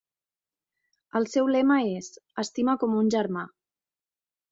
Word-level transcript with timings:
El 1.19 1.27
seu 1.33 1.51
lema 1.55 1.77
és 1.97 2.09
"Estima 2.45 2.75
com 2.85 2.97
un 3.03 3.13
germà". 3.17 3.45